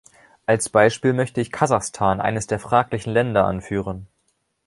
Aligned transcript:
Als 0.47 0.67
Beispiel 0.67 1.13
möchte 1.13 1.41
ich 1.41 1.51
Kasachstan, 1.51 2.21
eines 2.21 2.47
der 2.47 2.57
fraglichen 2.57 3.13
Länder, 3.13 3.45
anführen. 3.45 4.07